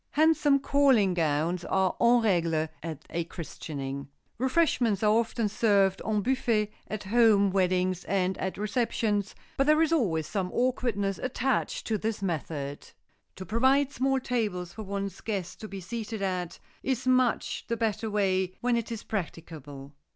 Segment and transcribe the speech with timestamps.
[0.13, 4.07] Handsome calling gowns are en règle at a christening.
[4.39, 9.93] Refreshments are often served en buffet at home weddings and at receptions but there is
[9.93, 12.89] always some awkwardness attached to this method.
[13.35, 18.09] To provide small tables for one's guests to be seated at is much the better
[18.09, 19.93] way when it is practicable.